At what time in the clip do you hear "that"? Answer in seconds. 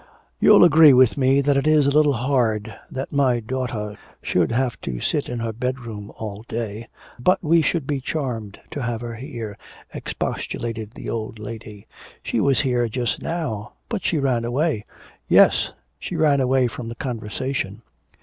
1.41-1.57, 2.89-3.11